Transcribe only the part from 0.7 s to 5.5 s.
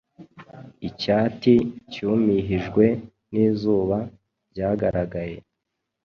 Icyati cyumihijwe nizuba byagaragaye